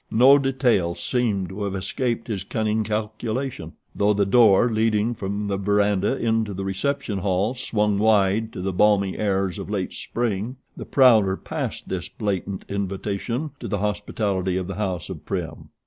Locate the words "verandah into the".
5.57-6.63